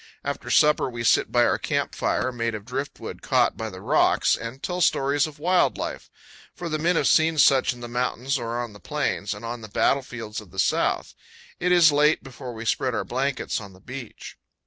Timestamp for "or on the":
8.39-8.79